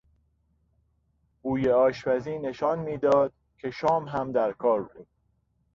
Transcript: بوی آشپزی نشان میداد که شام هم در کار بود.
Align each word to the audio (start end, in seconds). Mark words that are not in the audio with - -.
بوی 1.41 1.69
آشپزی 1.69 2.39
نشان 2.39 2.79
میداد 2.79 3.33
که 3.57 3.71
شام 3.71 4.07
هم 4.07 4.31
در 4.31 4.51
کار 4.51 4.83
بود. 4.83 5.07